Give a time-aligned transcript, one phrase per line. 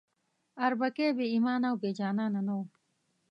[0.65, 2.65] اربکی بې ایمانه او بې جانانه نه وو.